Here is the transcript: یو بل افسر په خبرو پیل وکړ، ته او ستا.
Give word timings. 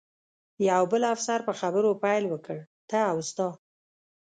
یو 0.69 0.81
بل 0.91 1.01
افسر 1.15 1.39
په 1.47 1.53
خبرو 1.59 1.91
پیل 2.03 2.23
وکړ، 2.29 2.57
ته 2.89 2.99
او 3.11 3.17
ستا. 3.29 3.47